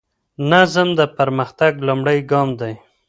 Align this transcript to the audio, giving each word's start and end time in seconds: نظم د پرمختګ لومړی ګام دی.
نظم 0.51 0.87
د 0.99 1.01
پرمختګ 1.17 1.73
لومړی 1.87 2.19
ګام 2.31 2.49
دی. 2.59 2.73